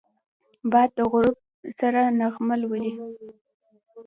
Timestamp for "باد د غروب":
0.71-1.37